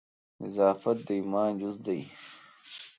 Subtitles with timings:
[0.43, 1.99] نظافت د ایمان جزء دی.